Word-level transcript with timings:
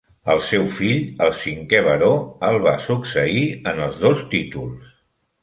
El 0.35 0.39
seu 0.45 0.63
fill, 0.77 1.03
el 1.25 1.35
cinquè 1.41 1.81
baró, 1.87 2.09
el 2.49 2.57
va 2.65 2.73
ser 2.79 2.85
succeir 2.87 3.45
en 3.75 3.83
els 3.87 4.03
dos 4.07 4.27
títols. 4.35 4.91